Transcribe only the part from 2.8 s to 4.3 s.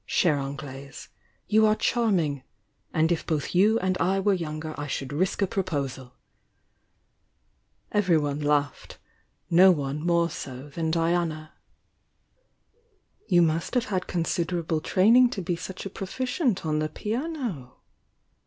and if both you and I